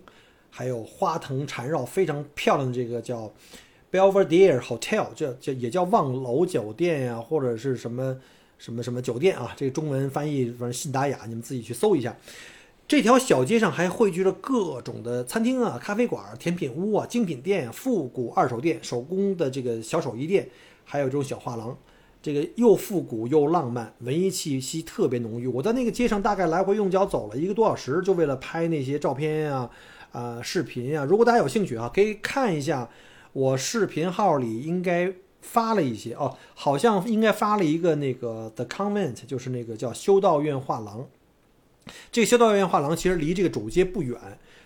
[0.50, 3.32] 还有花藤缠绕非常漂亮的这个叫
[3.90, 8.18] Belvedere Hotel，这这也叫望楼酒店呀，或者是什么。
[8.60, 9.54] 什么什么酒店啊？
[9.56, 12.16] 这个中文翻译反正信达雅，你们自己去搜一下。
[12.88, 20.50] 这条小街上还汇聚着各种的餐厅啊、咖啡馆、甜品屋啊、精品店、复古二手店、手工的这个小手艺店，
[20.84, 21.78] 还有这种小画廊。
[22.22, 25.48] 这个又复古又浪漫，文艺气息特别浓郁。
[25.48, 29.70] 我在那个街上大概来回用脚走了一个多小时，就为了拍那些照片呀、
[30.12, 31.06] 啊视频呀。
[31.06, 32.90] 如果大家有兴趣啊，可以看一下
[33.32, 35.14] 我视频号里应该。
[35.42, 41.08] 发了一些哦，好像应该发了一个那个 The Convent，就是那个叫修道院画廊。
[42.12, 44.16] 这个修道院画廊其实离这个主街不远，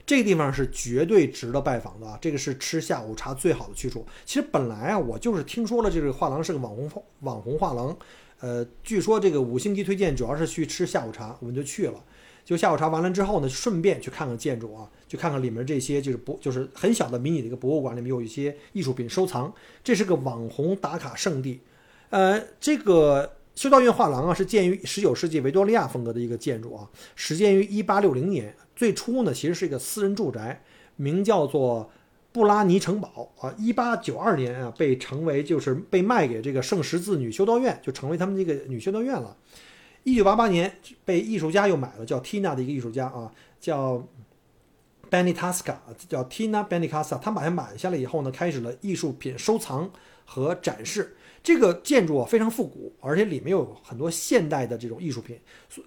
[0.05, 2.17] 这个地方是绝对值得拜访的啊！
[2.19, 4.05] 这个是吃下午茶最好的去处。
[4.25, 7.95] 其实本来啊，我就是听说了这个画廊是个网红网红画廊，
[8.41, 12.03] 呃，据说这个五星级推荐主要是去吃下午茶，我们就去了。
[12.43, 19.53] 就下午茶完了之后呢，顺便去看看建筑啊，去看看里面这些就是博，就是很小的迷你的一个博物馆，里面有一些艺术品收藏。
[19.83, 21.59] 这是个网红打卡圣地，
[22.09, 28.55] 呃，这个修道院画廊啊是建于十九世纪维多利亚风格的一个建筑啊，始建于一八六零年。
[28.75, 30.63] 最初呢，其实是一个私人住宅，
[30.95, 31.91] 名叫做
[32.31, 33.53] 布拉尼城堡啊。
[33.55, 39.37] 一八九二年啊，被成为就是被卖给这个圣十字女修道院，就成为他们这个女修道院了。
[40.05, 40.69] 一九八八年
[41.05, 44.05] 被艺术家又买了，叫 Tina 的一个艺术家啊，叫
[45.13, 45.75] Benitaska，
[46.09, 47.19] 叫 Tina Benitaska。
[47.19, 49.91] 他把它买下来以后呢，开始了艺术品收藏
[50.25, 51.15] 和展示。
[51.43, 55.37] 这个建筑啊非常复古，而且里面有很多现代的这种艺术品，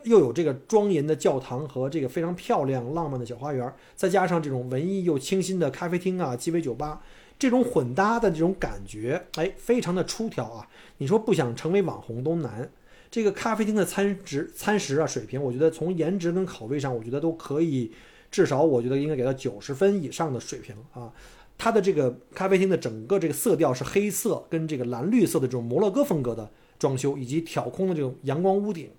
[0.04, 7.00] 又有这个庄严的教堂和这个非常漂亮浪漫的小花园，再加上这种文艺又清新的咖啡厅啊、鸡尾酒吧，
[7.38, 10.68] 这种混搭的这种感觉，哎，非常的出挑啊！
[10.98, 12.70] 你说不想成为网红都难。
[13.10, 17.92] 这个咖啡厅的餐食餐食啊水平，我觉得从颜值跟口味上，我觉得都可以，
[18.30, 21.12] 至少我觉得应该给到九十分以上的水平啊。
[21.58, 28.90] 它的这个咖啡厅的整个这个色调是黑色跟这个蓝绿色的这种摩洛哥风格的装修，以及挑空的这种阳光屋顶，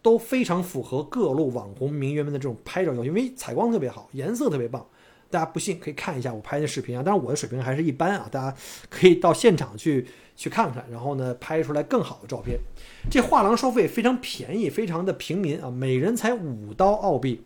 [0.00, 4.86] 都非常符合各路网红名媛们的这种拍照要求，因为采光特别好，颜色特别棒。
[5.28, 8.56] 大家不信可以看一下我拍的视频啊，当然我的水平还是一般啊，大家
[8.88, 12.58] 可以到现场去去看看，然后呢拍出来更好的照片。
[13.10, 17.42] 这画廊收费非常便宜，非常的平民啊，每人才五刀澳币，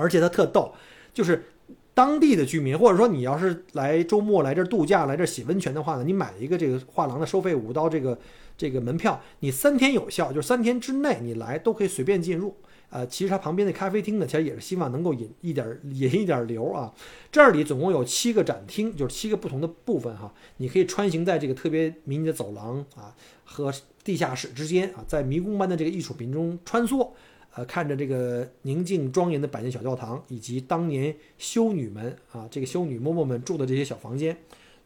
[0.00, 0.72] 而且它特逗，
[1.12, 1.44] 就是。
[1.92, 8.18] 当地的居民，或者说你要是来周末来这儿度假、来这儿洗温泉的话呢，你买一个这个画廊的收费五刀这个
[8.56, 12.54] 这个门票，你三天有效，就是三天之内你来都可以随便进入。
[12.90, 16.90] 呃，其实它旁边的咖啡厅呢，其实也是希望能够引一点引一点流啊。
[17.30, 23.12] 这里总共有七个展厅，就是七个不同的部分哈，你可以穿行在这个特别迷你的走廊啊
[23.44, 23.70] 和
[24.02, 27.10] 地下室之间啊，在迷宫般的这个艺术品中穿梭。
[27.54, 34.36] 呃，看着这个宁静庄严的百年小教堂，以及当年修女们啊，这个修女嬷嬷们住的这些小房间，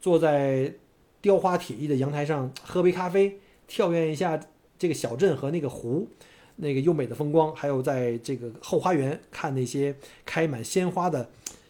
[0.01, 0.73] 坐在
[1.21, 4.39] 雕花铁艺的阳台上喝杯咖啡，跳跃一下
[4.79, 6.07] 这个小镇和那个湖，
[6.55, 11.29] 那个优美的风光，还有在这个后花园看那些开满鲜花的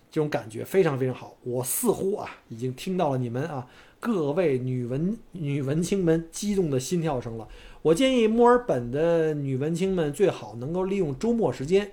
[0.10, 1.36] 这种感觉，非常非常好。
[1.44, 3.68] 我似乎啊，已经听到了你们啊
[4.00, 7.48] 各位女文女文青们激动的心跳声了。
[7.86, 11.92] 我建议墨尔本的女文青们最好能够利用周末时间，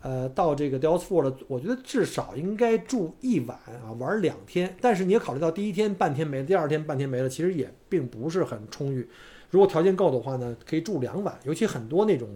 [0.00, 4.74] 呃，到这个 Dalesford，我觉得至少应该住一晚啊，玩两天。
[4.80, 9.06] 但是你也考虑到第一天半天没了，第二天半天没了，其实也并不是很充裕。
[9.50, 11.38] 如果条件够的话呢，可以住两晚。
[11.44, 12.26] 尤其很多那种，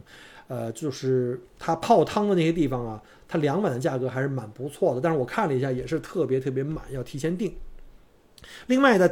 [0.49, 5.01] 呃，就是它泡汤的那些地方啊，它两晚的价格还是蛮不错的。
[5.01, 7.51] 但是我看了一下，也是特别特别满，要提前订。
[8.67, 9.09] 另外呢，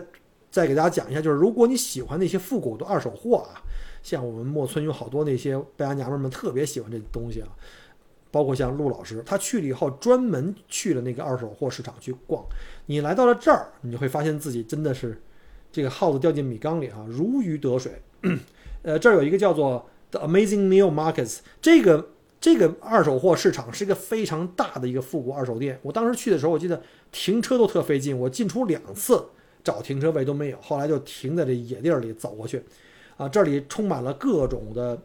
[0.51, 3.63] 再给大家讲一下，就是如果你喜欢那些复古的二手货啊。
[4.01, 7.49] 像我们莫村有好多那些白家娘们们特别喜欢这东西啊，
[8.31, 12.43] 包括像陆老师，他去了以后专门去了那个二手货市场去逛。
[12.87, 15.21] 你来到了这儿，你就会发现自己真的是
[15.73, 18.01] 这个耗子掉进米缸里啊，如鱼得水。
[18.83, 25.79] 呃，这儿有一个叫做 The Amazing Meal Markets，这个这个二手货市场是一个非常大的一个复古二手店。
[25.83, 26.81] 我当时去的时候，我记得
[27.11, 29.27] 停车都特费劲，我进出两次
[29.69, 32.65] 找停车位都没有，后来就停在这野地儿里走过去。
[33.19, 34.99] 啊，这里充满了各种的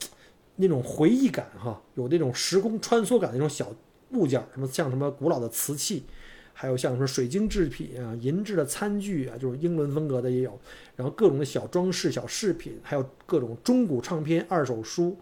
[0.56, 3.76] 那种回忆感哈，有那种时空穿梭感的那种小
[4.12, 6.06] 物件，什么像什么古老的瓷器，
[6.54, 10.58] 还有像什么水晶制品啊、银质的餐具啊，就是英伦风格的也有，
[10.96, 15.18] 然后各种的小装饰、小饰品，还有各种中古唱片、二手书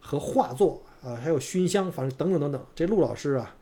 [0.00, 2.66] 和画作啊，还有熏香，反正等等等等。
[2.74, 3.54] 这陆老师啊，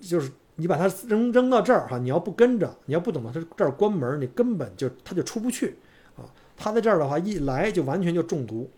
[0.00, 0.30] 就是
[0.60, 5.76] 你把它扔扔到这儿哈，你要不跟着，你要不等到它这儿关门，你根本就它就出不去。
[6.16, 6.26] 啊。
[6.56, 8.68] 它在这儿的话，一来就完全就中毒。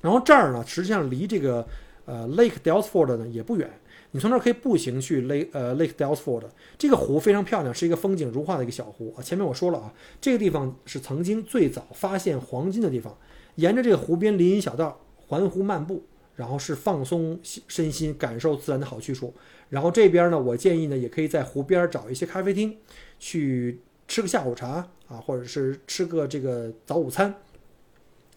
[0.00, 1.66] 然后这儿呢，实际上离这个
[2.04, 3.68] 呃 Lake Dalesford 呢也不远，
[4.12, 6.44] 你从这儿可以步行去 Lake 呃 Lake Dalesford。
[6.78, 9.22] 这个湖非常漂亮，是一个风景如画的一个小湖啊。
[9.22, 13.12] 前面我说了啊，这个地方是曾经最早发现黄金的地方。
[13.56, 16.02] 沿着这个湖边林荫小道环湖漫步，
[16.36, 19.34] 然后是放松身心、感受自然的好去处。
[19.70, 22.76] 然后这边呢，我建议呢，也可以在湖边找一些咖啡厅
[23.18, 23.80] 去。
[24.08, 27.34] 吃个下午茶啊，或者是吃个这个早午餐，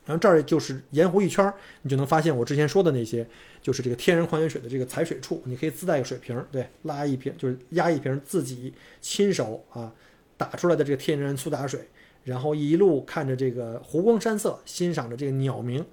[0.05, 3.27] 然后这儿就是沿湖一圈，你就能发现我之前说的那些，
[3.62, 9.93] 就是这个天然矿泉水的这个采水处，你可以自带个水瓶，对，拉一瓶就是压一瓶自己亲手啊
[10.38, 11.81] 打出来的这个天然苏打水，
[12.23, 15.86] 然后一路看着这个湖光山色，欣赏着这个鸟鸣，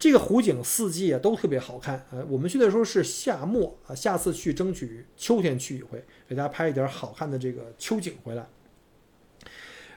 [0.00, 2.18] 这个湖景四季啊都特别好看啊。
[2.28, 8.48] 我们去的时候是夏末啊，下次去争取秋天去一回，给大家拍一点好看的这个秋景回来。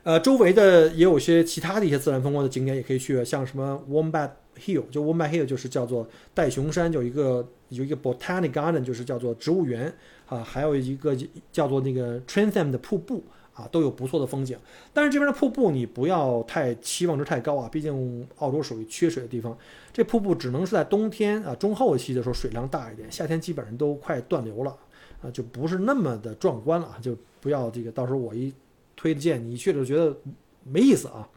[0.04, 9.96] 呃，周围的也有些其他的一些自然风光的景点也可以去，像什么 Wombat Hill，就 Wombat Hill 就是叫做袋熊山，有一个有一个 Botanic Garden，就是叫做植物园
[10.28, 11.18] 啊，还有一个
[11.54, 14.58] 叫做那个 trantham 的瀑布啊，都有不错的风景。
[14.92, 19.58] 但是这边的瀑布你不要太期望值太高啊，毕竟澳洲属于缺水的地方，
[19.92, 24.76] 这瀑布只能是在冬天啊中后期的时候水量大一点，夏天基本上都快断流了
[25.22, 28.54] 啊，就不是那么的壮观了，就不要这个到时候我一
[28.96, 30.16] 推荐你去了觉得
[30.64, 31.28] 没意思啊。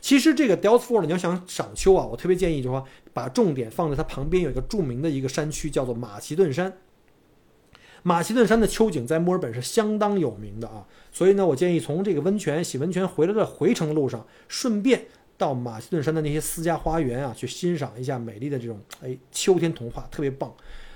[0.00, 6.70] 其实这个 Delta Four 你要想赏秋啊，我特别建议就是说把重点放在它旁边有一个著名的一个山区叫做马其顿山。
[8.06, 15.06] 马其顿山的秋景在墨尔本是相当有名的啊，所以呢，我建议从这个温泉洗温泉回来的回程路上，顺便
[15.38, 20.52] 到马其顿山的那些私家花园啊，去欣赏一下美丽的这种哎秋天童话，特别棒。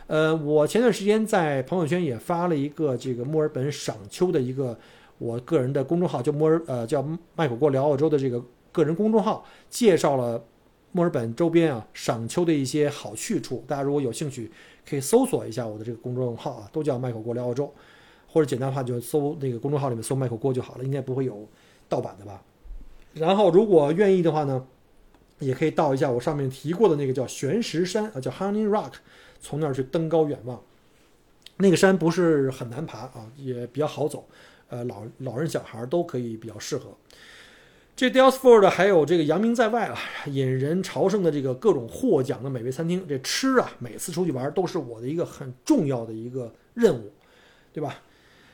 [0.06, 4.78] 呃，我前段时间在朋友圈也发了一个这个墨尔本赏秋的一个
[5.16, 7.02] 我个人的公众号，叫墨尔呃叫
[7.34, 10.44] 麦口锅聊澳洲的这个个人公众号，介绍了
[10.92, 14.52] 墨尔本周边啊赏秋的一些好去处，大家如果有兴趣。
[14.88, 17.72] 可以搜索一下我的这个公众号啊，都叫麦口锅聊澳洲，
[18.26, 21.46] 或者简单的话就搜那个公众号里面搜麦口锅就好了，应该不会有
[21.88, 22.42] 盗版的吧。
[23.14, 24.66] 然后如果愿意的话呢，
[25.40, 28.92] 也可以到一下我上面提过的那个叫玄石山啊，叫 Honey Rock，
[29.40, 30.62] 从那儿去登高远望。
[31.58, 34.24] 那个山不是很难爬啊，也比较好走，
[34.68, 36.90] 呃，老老人小孩都可以比较适合。
[37.98, 43.04] 这 Dalesford 还有这个扬名在外啊，引人朝圣的这个各种获奖的美味餐厅。
[43.08, 47.10] 这吃啊，每次出去玩都是我的一个很重要的一个任务，
[47.72, 48.02] 对吧？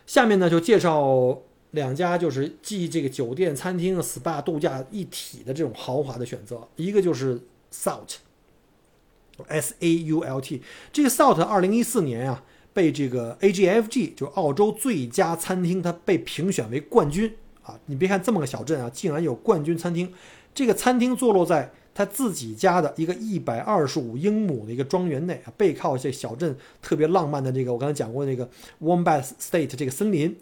[0.06, 6.66] 下面呢就介绍两家，就是既这个酒店、餐厅、SPA、度假一体的这种豪华的选择。
[6.76, 7.38] 一个就是
[7.70, 10.62] Salt，S A U L T。
[10.90, 17.36] 这个 Salt 二零一四年啊，被这个 A G F G 就澳洲最佳餐厅，它被评选为冠军。
[17.64, 20.12] 啊，你别看这么个小镇啊，竟然有冠军餐厅。
[20.54, 28.48] 这个餐厅坐落在他自己家的一个一百二十五英亩的一个庄园内啊，背靠这小镇特别浪漫的这个我刚才讲过那个
[28.80, 30.36] Wombat State 这个森林。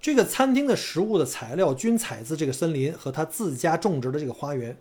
[0.00, 4.76] 这个餐厅的食物的材料均采自这个森林和他自家种植的这个花园。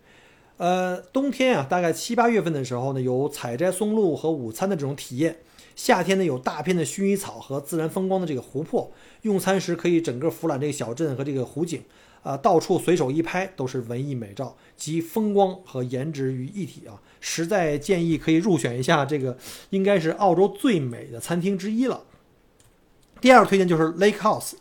[0.58, 5.38] 呃，冬天啊，大概七八月份的时候呢，有采摘松露和午餐的这种体验。
[5.76, 8.92] 夏天呢，有大片的薰衣草和自然风光的这个湖泊。
[9.24, 11.82] 用餐时可以整个俯览这个小镇和这个湖景，
[12.24, 17.02] 啊，到处随手一拍都是文艺美照，集风光和颜值于一体啊！
[17.20, 19.38] 实在建议可以入选一下这个，
[19.72, 22.04] 应该是澳洲最美的餐厅之一了。
[23.20, 24.54] 第二个推荐就是 Lake House，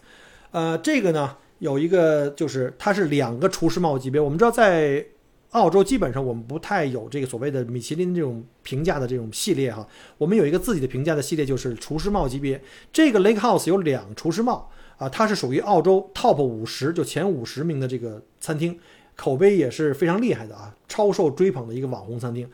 [0.50, 4.18] 呃，这个呢有一个就是它是两个厨师帽级别。
[4.18, 5.04] 我们知道在
[5.54, 9.86] 澳洲基本上我们不太有这个所谓的米其林这种评价的这种系列哈，
[10.18, 12.60] 我们有一个自己的评价的系列，就是厨师帽级别。
[12.92, 18.76] 这个 Lake House 有两厨师帽啊，它是属于澳洲 Top 五十就前五十名的这个餐厅，
[19.14, 22.50] 口碑也是非常厉害的啊，超受追捧的一个网红餐厅。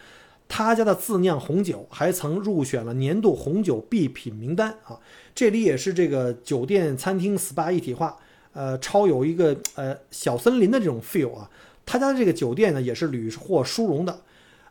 [0.46, 5.00] 他家的自酿红酒还曾入选了年度红酒必品名单啊。
[5.34, 8.14] 这里也是这个酒店、餐厅、SPA 一体化，
[8.52, 11.48] 呃，超有一个呃小森林的这种 feel 啊。
[11.90, 14.20] 他家的这个酒店呢，也是屡获殊荣的，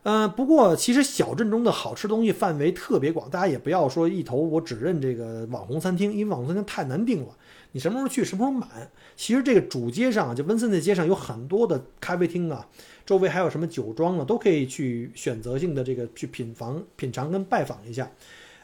[0.03, 7.38] 呃，不过其实小镇中的好吃东西范围特别广，大家也不要说一头我只认这个网红餐厅，因为网红餐厅太难定了，
[7.73, 8.69] 你什么时候去什么时候满。
[9.17, 12.65] 其实这个主街上，就温森的街上有很多的咖啡厅啊，
[13.05, 18.10] 周围还有什么酒庄啊，都可以去选择性的这个去品房品尝跟拜访一下。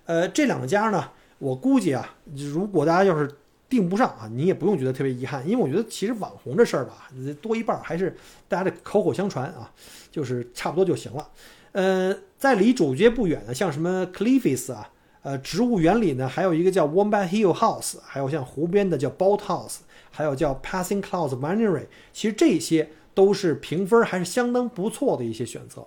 [0.06, 3.30] 呃，这两家呢，我估计啊，如果大家要是。
[3.76, 7.10] 订不上啊，你也不用觉得特别遗憾，因为我觉得其实网红这事儿吧，
[7.42, 8.16] 多一半还是
[8.48, 9.70] 大家的口口相传啊，
[10.10, 11.28] 就是差不多就行了。
[11.74, 14.90] 呃，在离主街不远的，像什么 Cliffs 啊，
[15.24, 25.86] 呃，植物园里呢，还有一个叫 Wombat Hill House，还有像湖边的叫 Boat House，还有叫 Passing Clouds Winery，其实这些都是评分还是相当不错的一些选择。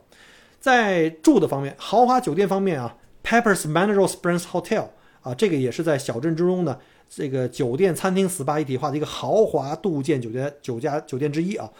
[0.60, 4.88] 在住的方面，豪华酒店方面啊，Peppers Mineral Springs Hotel
[5.22, 6.78] 啊，这个也是在小镇之中呢。
[7.08, 11.70] 这个酒店、餐厅、SPA 一体化的一个豪华度假酒店、酒家酒店之一啊，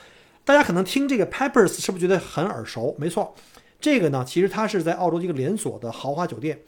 [0.45, 2.97] 大家可能听这个 Peppers 是不是觉得很耳熟？
[2.99, 3.35] 没错，
[3.79, 6.59] 这个呢，其实它是在澳洲一个连锁的豪华酒店，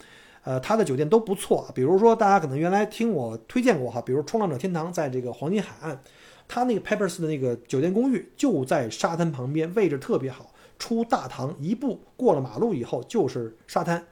[0.45, 1.71] 呃，它的酒店都不错。
[1.75, 5.99] 比如说，大家可能原来听我推荐过哈，比如冲浪者天堂在这个黄金海岸，
[6.47, 14.05] 它那个 Peppers 的那个酒店公寓就在沙滩旁边，位置特别好，出大堂一步过了马路以后就是沙滩，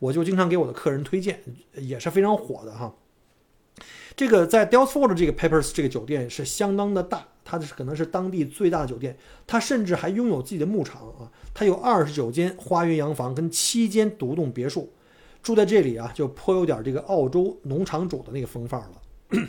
[0.00, 1.40] 我就经常给我的客人推荐，
[1.74, 2.92] 也是非常火的哈。
[4.16, 14.92] 这个在 Dalesford 这个 Papers 这个酒店是相当的大，它是可能是当地最大的酒店，它甚至还拥有自己的牧场啊，它有二十九间花园洋房跟七间独栋别墅，
[15.42, 19.42] 住在这里啊就颇有点这个澳洲农场主的那个风范了。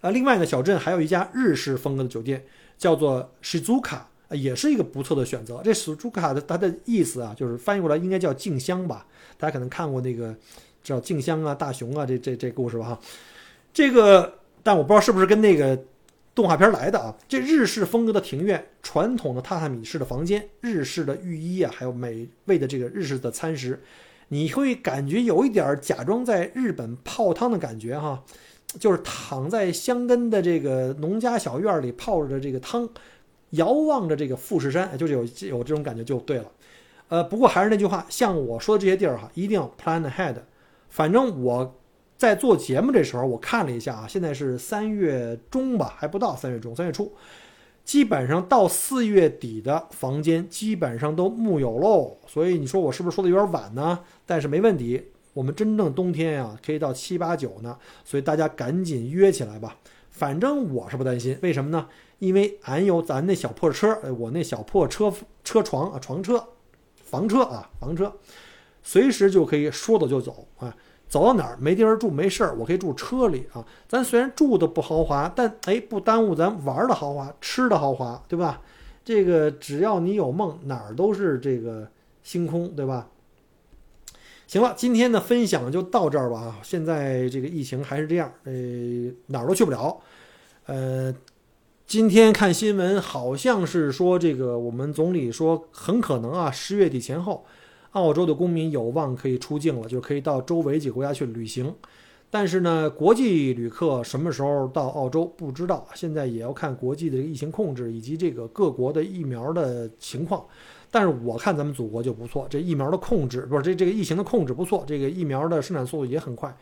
[0.00, 2.44] 呃， 另外呢，小镇还有一家日式风格的酒店，
[2.76, 4.00] 叫做 Shizuka，
[4.30, 5.60] 也是一个不错的选择。
[5.62, 9.06] 这 Shizuka 的它的意思啊，就是翻译过来应该叫静香吧，
[9.36, 10.34] 大家可能看过那个
[10.82, 13.00] 叫静香啊、大雄啊这这这故事吧哈。
[13.72, 15.78] 这个，但我不知道是不是跟那个
[16.34, 17.14] 动画片来的啊。
[17.28, 23.80] 这日式风格的庭院，传统的榻榻米式的房间，日式的浴衣啊，还有美味的这个日式的餐食，
[24.28, 28.24] 你会感觉有一点假装在日本泡汤的感觉哈，
[28.80, 32.88] 就是躺在香根的这个农家小院里泡着的这个汤，
[33.50, 36.44] 遥望着这个富士山，就是有有这种感觉就对了。
[37.08, 40.34] 呃，不过还是那句话，像我说的这些地儿哈，一定要 plan ahead。
[40.90, 41.77] 反正我
[42.18, 47.12] 在做节目这时候，我看了一下啊，现在是三月中吧，还不到三月中，三月初，
[47.84, 52.18] 基本上到四月底的房间基本上都木有喽。
[52.26, 54.00] 所以你说我是不是说的有点晚呢？
[54.26, 55.00] 但是没问题，
[55.32, 57.78] 我们真正冬天呀，可以到七八九呢。
[58.04, 59.76] 所以大家赶紧约起来吧。
[60.10, 61.86] 反正我是不担心，为什么呢？
[62.18, 65.14] 因为俺有咱那小破车，我那小破车
[65.44, 66.44] 车床啊，床车。
[67.04, 68.12] 房车啊，房车，
[68.82, 70.76] 随时就可以说走就走啊，
[71.08, 73.64] 走到哪儿没地儿住没事儿，我可以住车里啊。
[73.88, 78.60] 咱虽然住的不豪华，但哎不耽误咱玩的豪华，吃的豪华，对吧？
[79.04, 81.88] 这个只要你有梦，哪儿都是这个
[82.22, 83.08] 星空，对吧？
[84.46, 86.58] 行了，今天的分享就到这儿吧啊。
[86.62, 88.52] 现在这个疫情还是这样，呃，
[89.26, 89.98] 哪儿都去不了，
[90.66, 91.14] 呃。
[91.86, 97.46] 今天看新闻，好像是说这个我们总理说很可能啊，十月底前后，
[97.92, 101.74] 澳洲的公民有望可以出境了，就可以到周围几个国家去旅行。
[102.30, 110.44] 但是呢，国际旅客什么时候到澳洲不知道，现在也要看国际的疫情控制以及这个各国的疫苗的情况。
[110.90, 116.54] 但是我看咱们祖国就不错，这疫苗的控制不是这这个疫情的控制不错，这个疫苗的生产速度也很快。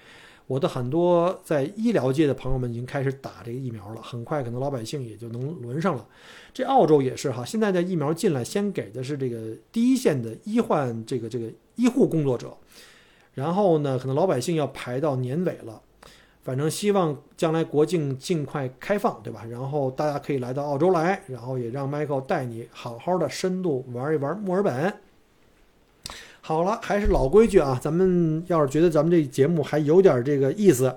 [0.46, 6.06] 我的很多在医疗界的朋友们已经开始打这个疫苗了，很快可能老百姓也就能轮上了。
[6.54, 12.56] 这澳洲也是哈，现在的疫苗进来先给的是这个第一线的医患这个这个医护工作者，
[13.34, 15.82] 然后呢，可能老百姓要排到年尾了。
[16.42, 19.44] 反正希望将来国境尽快开放，对吧？
[19.50, 24.94] 然后大家可以来到澳洲来，然后也让 Michael 带你好好的深度玩一玩墨尔本。
[26.46, 27.76] 好了，还是老规矩啊！
[27.82, 30.94] 咱们要是觉得咱们这节目还有点这个意思，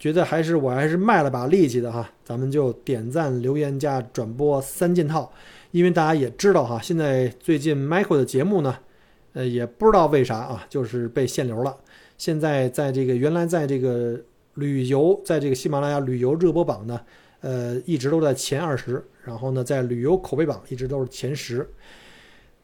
[0.00, 5.32] 觉得还是我还是卖了把力气的哈，咱们就点赞、留言加转播三件套。
[5.70, 8.76] 因为大家也知道哈，现在最近 Michael 的节目呢，
[9.34, 11.76] 呃，也不知道为啥啊，就是被限流了。
[12.18, 14.20] 现在在这个原来在这个
[14.54, 17.00] 旅游，在这个喜马拉雅旅游热播榜呢，
[17.42, 21.64] 呃，一直都在前二十，然后呢，在旅游口碑榜一直都是前十。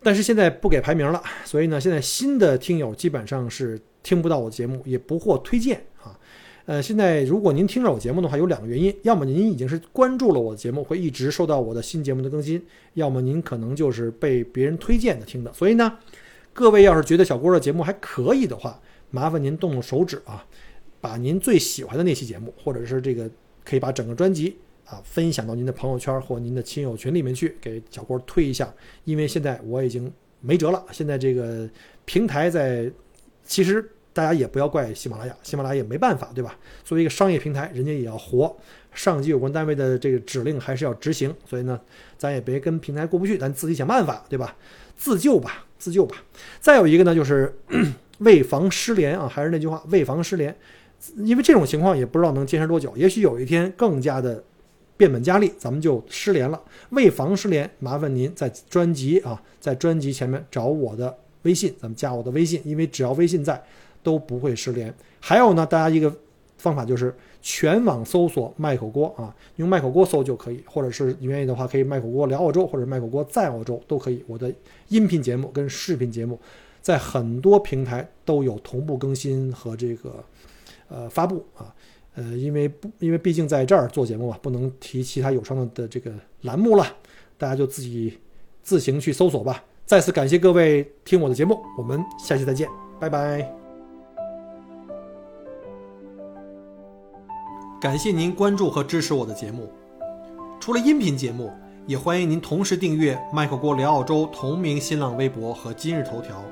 [0.02, 6.16] 但是现在不给排名了，所以呢，现在新的听友基本上是听不到我节目，也不获推荐啊。
[6.66, 12.60] 呃，现在如果您听着我节目的话，有两个原因：要么您已经是关注了我的节目，会一直收到我的新节目的更新；
[12.94, 15.52] 要么您可能就是被别人推荐的听的。
[15.52, 15.98] 所以呢，
[16.52, 18.80] 各位要是觉得小郭的节目还可以的话，
[19.10, 20.44] 麻烦您动动手指啊，
[21.00, 23.30] 把您最喜欢的那期节目，或者是这个
[23.64, 24.56] 可以把整个专辑。
[24.86, 28.72] 啊，分享到您的朋友圈或您的亲友群里面去，给小郭推一下。
[29.04, 30.10] 因为现在我已经
[30.40, 31.68] 没辙了，现在这个
[32.04, 32.88] 平台在，
[33.44, 36.56] 其实大家也不要怪喜马拉雅，喜马拉雅也没办法，对吧？
[36.84, 38.56] 作为一个商业平台，人家也要活，
[38.94, 41.34] 上级有关单位的这个指令还是要执行。
[41.44, 41.80] 所以呢，
[42.16, 44.56] 咱也别跟平台过不去，咱自己想办法，对吧？
[44.96, 46.22] 自救吧，自救吧。
[46.60, 47.52] 再有一个呢，就是
[48.18, 50.56] 为防失联啊，还是那句话，为防失联，
[51.16, 54.44] 因为这种情况也不知道能坚持多久，也许有一天更加的。
[54.96, 56.60] 变本加厉，咱们就失联了。
[56.90, 63.62] 为防失联，麻烦您在专辑啊，在专辑前面找我的微信，咱们加我的微信，因为只要微信在，
[64.02, 64.92] 都不会失联。
[65.20, 66.14] 还有呢，大家一个
[66.56, 74.24] 方法就是全网搜索“麦口锅”啊，用“麦口锅”搜就可以，或者是你愿意的话，可以“麦口锅聊澳洲”或者“麦口锅在澳洲”都可以。
[74.26, 74.52] 我的
[74.88, 76.40] 音频节目跟视频节目
[76.80, 80.24] 在很多平台都有同步更新和这个
[80.88, 81.74] 呃发布啊。
[82.16, 86.10] 呃，因为不，因为毕竟在这儿做节目嘛，不能提其他有声的的这个
[86.40, 86.84] 栏目了，
[87.36, 88.18] 大家就自己
[88.62, 89.62] 自行去搜索吧。
[89.84, 92.66] 再次感谢各位听我的节目，我们下期再见，
[92.98, 93.46] 拜拜。
[97.78, 99.68] 感谢您关注和支持我的节目，
[100.58, 101.52] 除了音频节目，
[101.86, 106.42] 也欢迎您同时订阅“麦克郭聊澳洲”同名新浪微博和今日头条，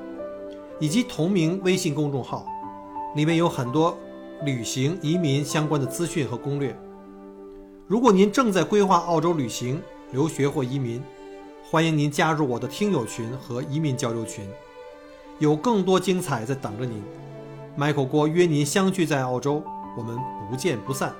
[0.79, 2.45] 以及同名微信公众号，
[3.15, 3.97] 里面有很多。
[4.43, 6.77] 旅行、移民相关的资讯和攻略。
[7.87, 9.81] 如果您正在规划澳洲旅行、
[10.11, 11.01] 留学或移民，
[11.63, 14.47] 欢迎您加入我的听友群和移民交流群，
[15.39, 17.01] 有更多精彩在等着您。
[17.77, 19.63] Michael 郭约您相聚在澳洲，
[19.97, 20.17] 我们
[20.49, 21.13] 不见不散。